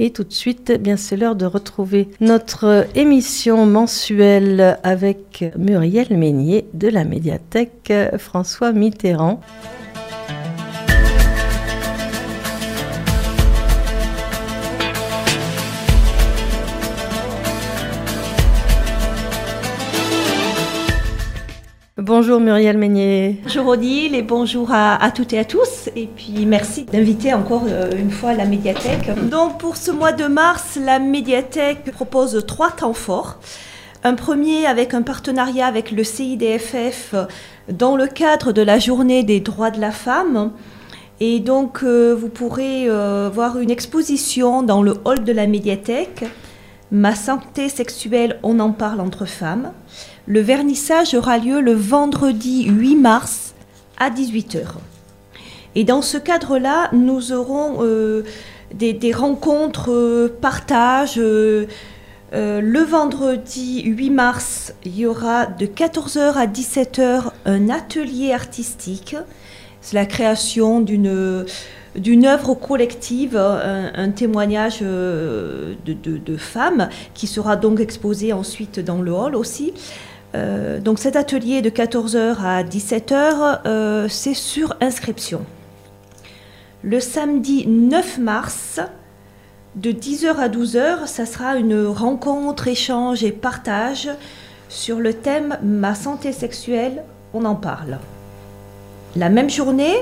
[0.00, 6.16] Et tout de suite, eh bien c'est l'heure de retrouver notre émission mensuelle avec Muriel
[6.16, 9.40] Meignier de la médiathèque François Mitterrand.
[22.00, 23.40] Bonjour Muriel Meignier.
[23.42, 25.90] Bonjour Odile et bonjour à, toutes et à tous.
[25.96, 29.10] Et puis merci d'inviter encore euh, une fois la médiathèque.
[29.28, 33.40] Donc pour ce mois de mars, la médiathèque propose trois temps forts.
[34.04, 37.16] Un premier avec un partenariat avec le CIDFF
[37.68, 40.52] dans le cadre de la journée des droits de la femme.
[41.18, 46.26] Et donc euh, vous pourrez euh, voir une exposition dans le hall de la médiathèque.
[46.90, 49.72] Ma santé sexuelle, on en parle entre femmes.
[50.26, 53.54] Le vernissage aura lieu le vendredi 8 mars
[53.98, 54.64] à 18h.
[55.74, 58.24] Et dans ce cadre-là, nous aurons euh,
[58.72, 61.18] des, rencontres, euh, partages.
[61.18, 61.66] Euh,
[62.32, 69.14] le vendredi 8 mars, il y aura de 14h à 17h un atelier artistique.
[69.80, 71.44] C'est la création d'une
[71.96, 79.10] d'une œuvre collective, un, témoignage de, de, femmes qui sera donc exposé ensuite dans le
[79.10, 79.72] hall aussi.
[80.34, 85.44] Euh, donc cet atelier de 14h à 17h, euh, c'est sur inscription.
[86.82, 88.80] Le samedi 9 mars,
[89.74, 94.10] de 10h à 12h, ça sera une rencontre, échange et partage
[94.68, 97.98] sur le thème Ma santé sexuelle, on en parle.
[99.16, 99.94] La même journée,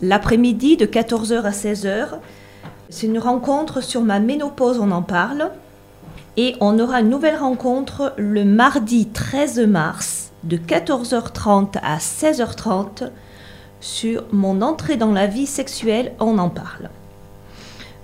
[0.00, 2.08] l'après-midi de 14h à 16h,
[2.88, 5.50] c'est une rencontre sur ma ménopause, on en parle.
[6.36, 13.10] Et on aura une nouvelle rencontre le mardi 13 mars de 14h30 à 16h30
[13.80, 16.88] sur mon entrée dans la vie sexuelle, on en parle.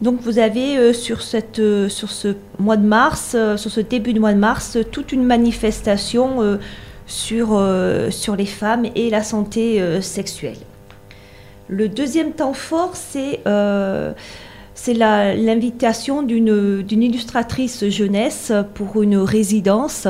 [0.02, 0.92] Donc vous avez euh,
[1.58, 5.12] euh, sur ce mois de mars, euh, sur ce début de mois de mars, toute
[5.12, 6.58] une manifestation
[7.06, 7.60] sur,
[8.10, 10.58] sur les femmes et la santé sexuelle.
[11.68, 13.40] Le deuxième temps fort, c'est
[14.74, 20.06] c'est l'invitation d'une illustratrice jeunesse pour une résidence.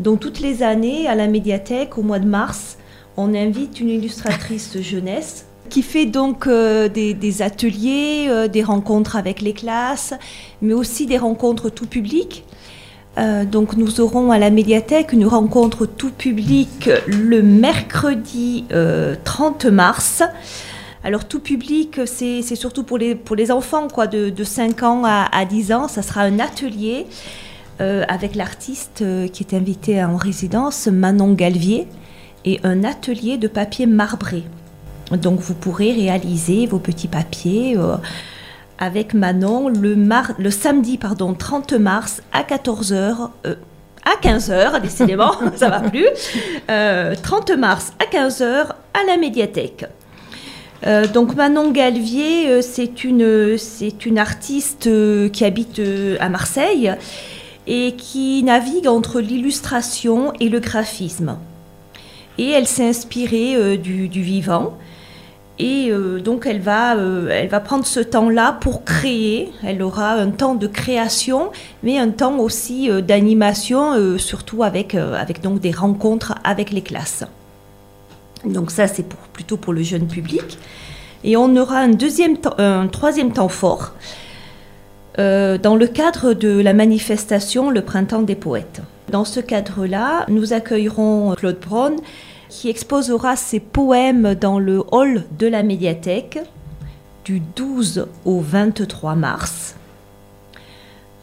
[0.00, 2.78] dont toutes les années, à la médiathèque, au mois de mars,
[3.16, 9.40] on invite une illustratrice jeunesse qui fait donc euh, des, ateliers, euh, des rencontres avec
[9.40, 10.14] les classes,
[10.60, 12.44] mais aussi des rencontres tout public.
[13.18, 18.66] Euh, donc nous aurons à la médiathèque une rencontre tout public le mercredi
[19.24, 20.22] 30 mars.
[21.02, 25.44] Alors tout public, c'est surtout pour les, pour les enfants quoi, de, 5 ans à,
[25.44, 25.88] 10 ans.
[25.88, 27.06] Ça sera un atelier
[27.80, 31.88] euh, avec l'artiste euh, qui est invité en résidence, Manon Galvier,
[32.44, 34.44] et un atelier de papier marbré.
[35.12, 37.96] Donc vous pourrez réaliser vos petits papiers euh,
[38.80, 39.96] avec Manon le,
[40.38, 43.28] le samedi pardon, 30 mars à 14h.
[43.44, 46.08] à 15h, décidément, ça va plus.
[46.66, 49.86] 30 mars à 15h à la médiathèque.
[50.86, 55.80] Euh, donc Manon Galvier, euh, c'est une, c'est une artiste euh, qui habite
[56.18, 56.92] à Marseille
[57.66, 61.38] et qui navigue entre l'illustration et le graphisme.
[62.38, 64.78] Et elle s'est inspirée du, vivant.
[65.62, 65.92] Et
[66.24, 69.52] donc elle va, elle va prendre ce temps-là pour créer.
[69.62, 71.50] Elle aura un temps de création,
[71.82, 77.24] mais un temps aussi d'animation, surtout avec, avec donc des rencontres avec les classes.
[78.44, 80.58] Donc ça, c'est plutôt pour le jeune public.
[81.24, 83.92] Et on aura un, deuxième un troisième temps fort
[85.18, 88.80] euh, dans le cadre de la manifestation Le Printemps des Poètes.
[89.10, 91.96] Dans ce cadre-là, nous accueillerons Claude Braun
[92.50, 96.40] qui exposera ses poèmes dans le hall de la médiathèque
[97.24, 99.76] du 12 au 23 mars.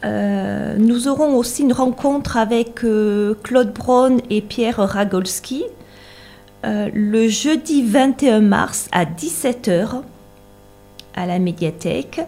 [0.04, 5.64] Euh, nous aurons aussi une rencontre avec euh, Claude Braun et Pierre Ragolski
[6.64, 10.02] euh, le jeudi 21 mars à 17h
[11.14, 12.20] à la médiathèque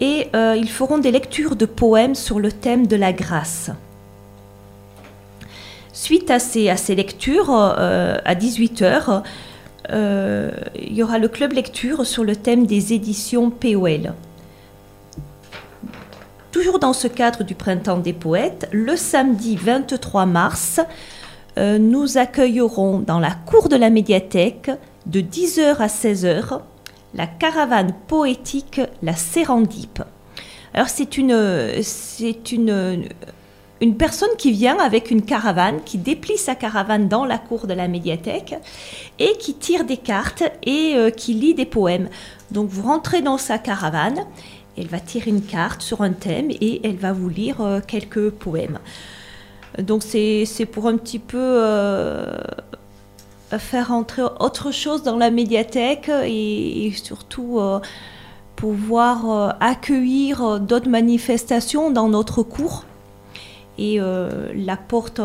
[0.00, 3.70] et ils feront des lectures de poèmes sur le thème de la grâce.
[5.92, 9.22] Suite à ces, lectures, euh, à 18h,
[9.90, 14.14] il y aura le club lecture sur le thème des éditions POL.
[16.52, 20.80] Toujours dans ce cadre du printemps des poètes, le samedi 23 mars,
[21.56, 24.70] euh, nous accueillerons dans la cour de la médiathèque
[25.06, 26.60] de 10h à 16h
[27.14, 30.02] la caravane poétique La Sérandipe.
[30.74, 33.04] Alors c'est une, c'est une,
[33.82, 37.74] une personne qui vient avec une caravane, qui déplie sa caravane dans la cour de
[37.74, 38.54] la médiathèque
[39.18, 42.08] et qui tire des cartes et euh, qui lit des poèmes.
[42.52, 44.20] Donc vous rentrez dans sa caravane
[44.78, 48.30] Elle va tirer une carte sur un thème et elle va vous lire euh, quelques
[48.30, 48.78] poèmes.
[49.78, 52.38] Donc c'est pour un petit peu euh,
[53.58, 57.80] faire entrer autre chose dans la médiathèque et, surtout euh,
[58.54, 62.84] pouvoir accueillir d'autres manifestations dans notre cours.
[63.78, 65.20] Et la porte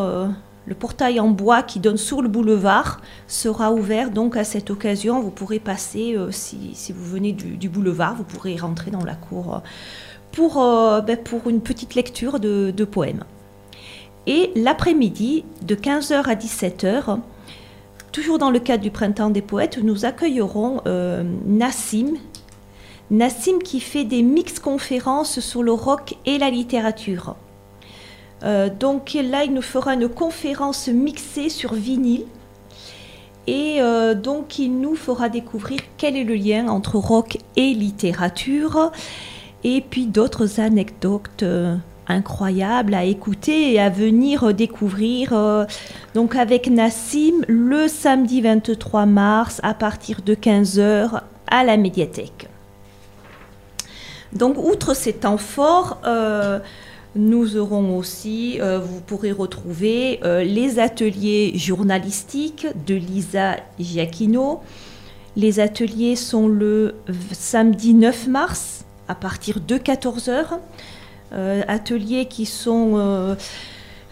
[0.68, 5.18] le portail en bois qui donne sur le boulevard sera ouvert donc à cette occasion.
[5.18, 9.54] Vous pourrez passer, euh, si, vous venez du, boulevard, vous pourrez rentrer dans la cour
[9.54, 9.58] euh,
[10.32, 13.24] pour, euh, ben, pour une petite lecture de, poèmes.
[14.26, 17.18] Et l'après-midi, de 15h à 17h,
[18.12, 20.82] toujours dans le cadre du Printemps des Poètes, nous accueillerons
[21.46, 22.18] Nassim.
[23.10, 27.36] Nassim qui fait des mix conférences sur le rock et la littérature.
[28.44, 32.24] Euh, donc là, il nous fera une conférence mixée sur vinyle.
[33.46, 38.92] Et euh, donc, il nous fera découvrir quel est le lien entre rock et littérature.
[39.64, 41.74] Et puis d'autres anecdotes euh,
[42.06, 45.66] incroyables à écouter et à venir découvrir.
[46.14, 52.48] donc, avec Nassim, le samedi 23 mars, à partir de 15h, à la médiathèque.
[54.34, 56.00] Donc, outre ces temps forts,
[57.16, 64.60] nous aurons aussi, euh, vous pourrez retrouver euh, les ateliers journalistiques de Lisa Giacchino.
[65.34, 66.96] Les ateliers sont le
[67.32, 70.58] samedi 9 mars à partir de 14h.
[71.32, 73.36] Euh, ateliers qui sont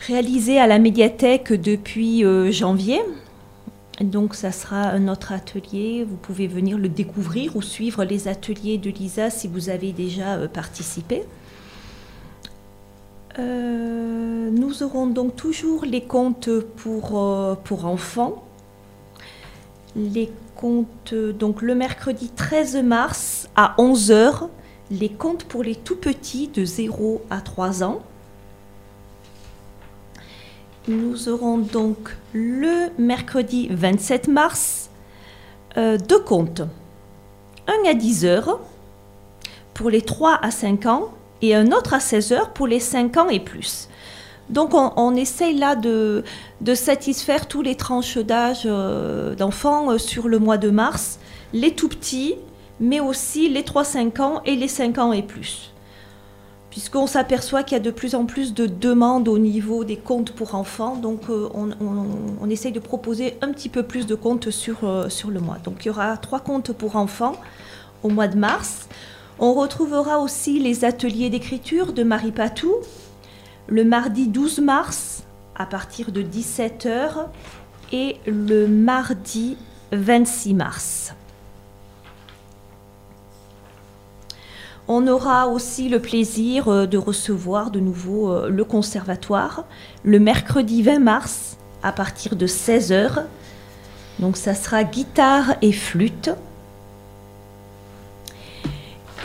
[0.07, 3.01] réalisés à la médiathèque depuis janvier.
[4.01, 8.77] Donc ça sera un autre atelier, vous pouvez venir le découvrir ou suivre les ateliers
[8.77, 11.23] de Lisa si vous avez déjà participé.
[13.39, 17.55] Euh, nous aurons donc toujours les contes pour, euh,
[17.85, 18.45] enfants.
[19.95, 24.49] Les contes, donc le mercredi 13 mars à 11h,
[24.91, 28.01] les contes pour les tout petits de 0 à 3 ans.
[30.89, 34.89] Nous aurons donc le mercredi 27 mars
[35.77, 36.63] euh, deux contes.
[37.67, 38.59] Un à 10h
[39.75, 41.11] pour les 3 à 5 ans
[41.43, 43.89] et un autre à 16 heures pour les 5 ans et plus.
[44.49, 46.23] Donc on, essaye là de,
[46.75, 51.19] satisfaire tous les tranches d'âge euh, d'enfants euh, sur le mois de mars,
[51.53, 52.37] les tout petits,
[52.79, 55.73] mais aussi les 3-5 ans et les 5 ans et plus.
[56.71, 60.31] Puisqu'on s'aperçoit qu'il y a de plus en plus de demandes au niveau des comptes
[60.31, 65.07] pour enfants, donc euh, on, essaye de proposer un petit peu plus de comptes sur,
[65.09, 65.57] sur le mois.
[65.65, 67.35] Donc il y aura trois comptes pour enfants
[68.05, 68.89] au mois de mars.
[69.39, 72.75] On retrouvera aussi les ateliers d'écriture de Marie Patou
[73.69, 75.25] le mardi 12 mars
[75.55, 77.27] à partir de 17h
[77.93, 79.59] et le mardi
[79.93, 81.15] 26 mars.
[84.89, 89.65] On aura aussi le plaisir euh, de recevoir de nouveau euh, le conservatoire
[90.05, 93.25] le mercredi 20 mars à partir de 16h.
[94.21, 96.31] Donc ça sera guitare et flûte.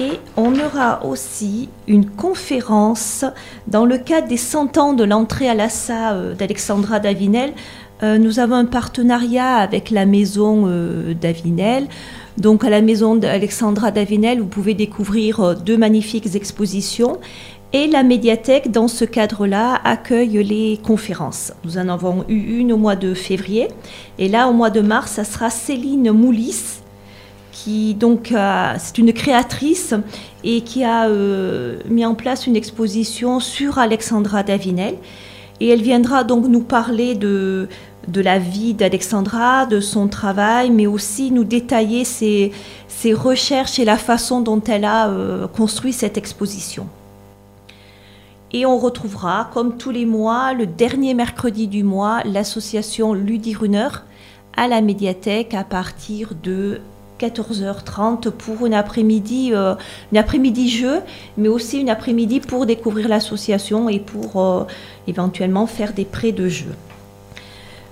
[0.01, 3.23] Et on aura aussi une conférence
[3.67, 7.53] dans le cadre des 100 ans de l'entrée à l'assa euh, d'Alexandra Davinel.
[8.01, 11.85] Euh, nous avons un partenariat avec la maison euh, Davinel.
[12.39, 17.19] Donc à la maison d'Alexandra Davinel, vous pouvez découvrir deux magnifiques expositions.
[17.71, 21.53] Et la médiathèque, dans ce cadre-là, accueille les conférences.
[21.63, 23.67] Nous en avons eu une au mois de février.
[24.17, 26.80] Et là, au mois de mars, ça sera Céline Moulis
[27.51, 28.33] qui donc
[28.77, 29.93] c'est une créatrice
[30.43, 34.95] et qui a euh, mis en place une exposition sur Alexandra Davinel.
[35.59, 37.67] Et elle viendra donc nous parler de,
[38.15, 42.51] la vie d'Alexandra, de son travail, mais aussi nous détailler ses,
[43.13, 46.87] recherches et la façon dont elle a euh, construit cette exposition.
[48.53, 53.89] Et on retrouvera, comme tous les mois, le dernier mercredi du mois, l'association Ludirunner
[54.57, 56.81] à la médiathèque à partir de
[57.21, 59.75] 14h30 pour une après-midi, euh,
[60.11, 61.01] une après-midi jeu,
[61.37, 64.63] mais aussi une après-midi pour découvrir l'association et pour euh,
[65.07, 66.73] éventuellement faire des prêts de jeu.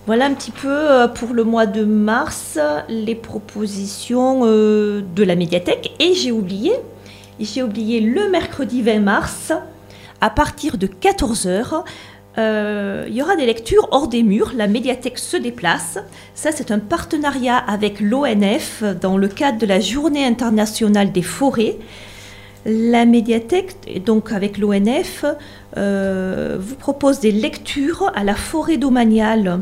[0.08, 2.58] Voilà un petit peu euh, pour le mois de mars
[2.90, 5.92] les propositions de la médiathèque.
[6.00, 6.74] Et j'ai oublié,
[7.40, 9.54] j'ai oublié le mercredi 20 mars
[10.22, 11.84] à partir de 14h
[12.38, 15.98] euh, il y aura des lectures hors des murs, la médiathèque se déplace.
[16.36, 21.78] Ça, c'est un partenariat avec l'ONF dans le cadre de la Journée internationale des forêts.
[22.66, 25.26] La médiathèque, donc avec l'ONF,
[25.78, 29.62] euh, vous propose des lectures à la forêt domaniale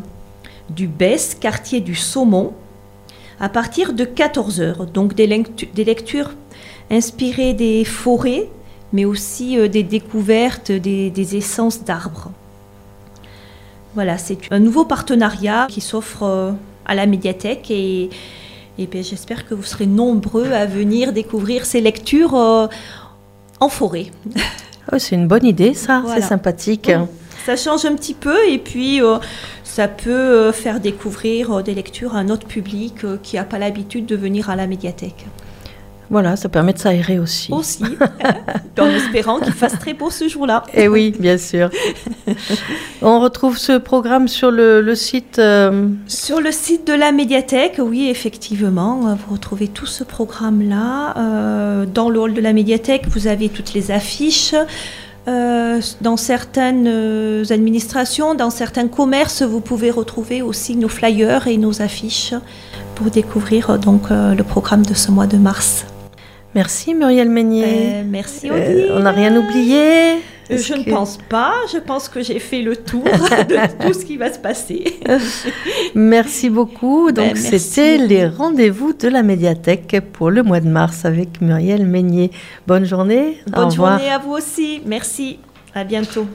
[0.70, 2.54] du Besse, quartier du Saumon,
[3.40, 4.92] à partir de 14h.
[4.92, 6.32] Donc des, lectures
[6.92, 8.50] inspiré des forêts,
[8.92, 12.32] mais aussi des découvertes des essences d'arbres.
[13.98, 16.54] Voilà, c'est un nouveau partenariat qui s'offre
[16.86, 18.10] à la médiathèque et,
[18.78, 22.36] et ben, j'espère que vous serez nombreux à venir découvrir ces lectures
[23.60, 24.08] en forêt.
[24.94, 26.90] Oh, c'est une bonne idée, ça, c'est sympathique.
[27.46, 29.18] Ça change un petit peu et puis euh,
[29.64, 33.58] ça peut euh, faire découvrir euh, des lectures à un autre public qui n'a pas
[33.58, 35.26] l'habitude de venir à la médiathèque.
[36.10, 37.52] Voilà, ça permet de s'aérer aussi.
[37.52, 37.84] Aussi,
[38.80, 40.64] en espérant qu'il fasse très beau ce jour-là.
[40.74, 41.70] Et eh oui, bien sûr.
[43.02, 48.08] On retrouve ce programme sur le, site euh, Sur le site de la médiathèque, oui,
[48.10, 49.18] effectivement.
[49.28, 51.18] Vous retrouvez tout ce programme-là.
[51.18, 54.56] Euh, dans le hall de la médiathèque, vous avez toutes les affiches.
[55.28, 56.88] Euh, dans certaines
[57.50, 62.34] administrations, dans certains commerces, vous pouvez retrouver aussi nos flyers et nos affiches
[62.96, 65.86] pour découvrir donc le programme de ce mois de mars.
[66.58, 68.00] Merci Muriel Meignet.
[68.00, 68.92] Euh, merci Odile.
[68.92, 70.16] on n'a rien oublié
[70.50, 71.54] euh, je ne pense pas.
[71.72, 73.04] Je pense que j'ai fait le tour
[73.50, 75.00] de tout ce qui va se passer.
[75.94, 77.12] merci beaucoup.
[77.12, 81.86] Donc, ben, c'était les rendez-vous de la médiathèque pour le mois de mars avec Muriel
[81.86, 82.32] Meignet.
[82.66, 83.38] Bonne journée.
[83.48, 84.82] Bonne journée à vous aussi.
[84.86, 85.40] Merci.
[85.76, 86.26] À bientôt.